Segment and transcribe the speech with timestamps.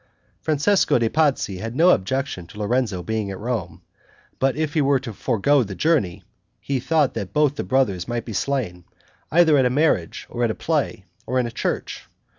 [0.41, 3.83] Francesco de' Pazzi had no objection to Lorenzo being at Rome,
[4.39, 6.23] but if he were to forego the journey,
[6.59, 8.83] he thought that both the brothers might be slain,
[9.31, 12.09] either at a marriage, or at a play, or in a church.